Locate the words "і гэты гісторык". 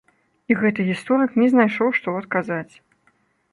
0.53-1.37